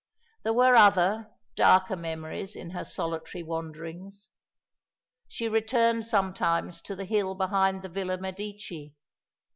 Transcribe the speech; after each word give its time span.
There 0.41 0.53
were 0.53 0.73
other, 0.73 1.29
darker 1.55 1.95
memories 1.95 2.55
in 2.55 2.71
her 2.71 2.83
solitary 2.83 3.43
wanderings. 3.43 4.29
She 5.27 5.47
returned 5.47 6.07
sometimes 6.07 6.81
to 6.81 6.95
the 6.95 7.05
hill 7.05 7.35
behind 7.35 7.83
the 7.83 7.89
Villa 7.89 8.17
Medici. 8.17 8.95